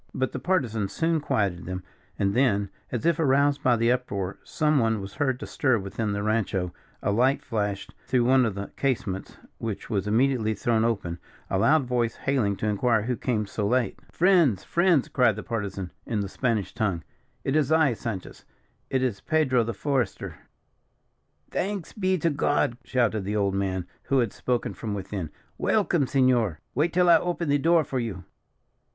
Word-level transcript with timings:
But 0.15 0.31
the 0.31 0.39
Partisan 0.39 0.87
soon 0.89 1.19
quieted 1.19 1.65
them; 1.67 1.83
and 2.17 2.33
then, 2.33 2.71
as 2.91 3.05
if 3.05 3.19
aroused 3.19 3.61
by 3.61 3.75
the 3.77 3.91
uproar, 3.91 4.39
some 4.43 4.79
one 4.79 4.99
was 4.99 5.13
heard 5.13 5.39
to 5.39 5.45
stir 5.45 5.77
within 5.77 6.11
the 6.11 6.23
rancho, 6.23 6.73
a 7.03 7.11
light 7.11 7.43
flashed 7.43 7.93
through 8.07 8.23
one 8.23 8.43
of 8.43 8.55
the 8.55 8.71
casements, 8.75 9.37
which 9.59 9.91
was 9.91 10.07
immediately 10.07 10.55
thrown 10.55 10.83
open 10.83 11.19
a 11.51 11.59
loud 11.59 11.85
voice 11.85 12.15
hailing 12.15 12.55
to 12.55 12.67
inquire 12.67 13.03
who 13.03 13.15
came 13.15 13.45
so 13.45 13.67
late. 13.67 13.99
"Friends, 14.11 14.63
friends!" 14.63 15.07
cried 15.07 15.35
the 15.35 15.43
Partisan, 15.43 15.91
in 16.07 16.21
the 16.21 16.27
Spanish 16.29 16.73
tongue. 16.73 17.03
"It 17.43 17.55
is 17.55 17.71
I, 17.71 17.93
Sanchez; 17.93 18.43
it 18.89 19.03
is 19.03 19.21
Pedro, 19.21 19.63
the 19.63 19.75
Forester." 19.75 20.33
"Thanks 21.51 21.93
be 21.93 22.17
to 22.17 22.31
God!" 22.31 22.75
shouted 22.83 23.23
the 23.23 23.35
old 23.35 23.53
man, 23.53 23.85
who 24.05 24.17
had 24.17 24.33
spoken 24.33 24.73
from 24.73 24.95
within; 24.95 25.29
"welcome, 25.59 26.07
senor. 26.07 26.59
Wait 26.73 26.91
till 26.91 27.07
I 27.07 27.17
open 27.19 27.49
the 27.49 27.59
door 27.59 27.83
for 27.83 27.99
you." 27.99 28.23